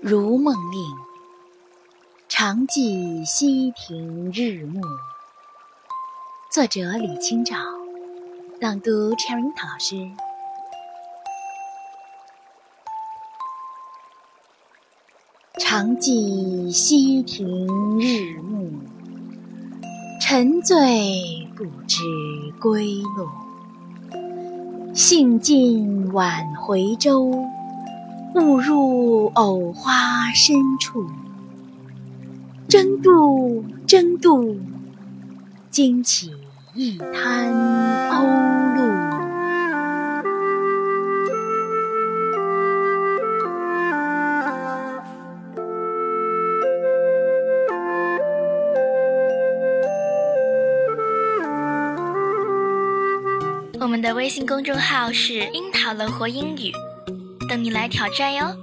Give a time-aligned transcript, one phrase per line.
[0.00, 0.80] 如梦令，
[2.28, 4.80] 常记溪亭日暮。
[6.52, 7.56] 作者李清照，
[8.60, 10.10] 朗读 Cherry 老师。
[15.58, 17.66] 常记溪亭
[17.98, 18.70] 日暮，
[20.20, 22.02] 沉醉不知
[22.60, 23.28] 归路。
[24.94, 27.30] 兴尽晚回舟，
[28.34, 31.06] 误入藕花深处。
[32.68, 34.58] 争渡，争渡，
[35.70, 36.32] 惊起
[36.74, 37.54] 一滩
[38.10, 38.26] 鸥
[38.74, 39.06] 鹭。
[53.78, 56.72] 我们的微信公众号是“樱桃乐活英语”，
[57.48, 58.56] 等你来挑战哟。